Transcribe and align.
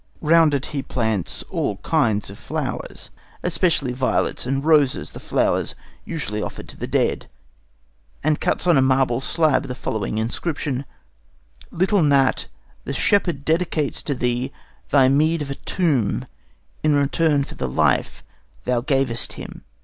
Round 0.21 0.55
it 0.55 0.65
he 0.65 0.81
plants 0.81 1.43
all 1.51 1.77
kinds 1.77 2.31
of 2.31 2.39
flowers, 2.39 3.11
especially 3.43 3.93
violets 3.93 4.47
and 4.47 4.65
roses, 4.65 5.11
the 5.11 5.19
flowers 5.19 5.75
usually 6.05 6.41
offered 6.41 6.67
to 6.69 6.75
the 6.77 6.87
dead, 6.87 7.27
and 8.23 8.41
cuts 8.41 8.65
on 8.65 8.77
a 8.79 8.81
marble 8.81 9.19
slab 9.19 9.67
the 9.67 9.75
following 9.75 10.17
inscription: 10.17 10.85
"Little 11.69 12.01
gnat, 12.01 12.47
the 12.83 12.93
shepherd 12.93 13.45
dedicates 13.45 14.01
to 14.01 14.15
thee 14.15 14.51
thy 14.89 15.07
meed 15.07 15.43
of 15.43 15.51
a 15.51 15.55
tomb 15.73 16.25
in 16.81 16.95
return 16.95 17.43
for 17.43 17.53
the 17.53 17.69
life 17.69 18.23
thou 18.65 18.81
gavest 18.81 19.33
him." 19.33 19.63